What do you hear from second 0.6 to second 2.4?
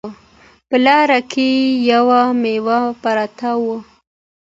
په لاره کې یوه